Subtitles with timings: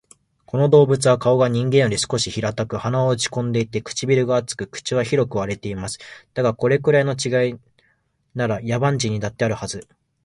[0.47, 5.99] この動物は顔が人間より少し平たく、鼻は落ち込んでいて、唇が厚く、口は広く割れています。
[6.33, 7.59] だが、これくらいの違い
[8.33, 9.87] なら、野蛮人にだってあるはず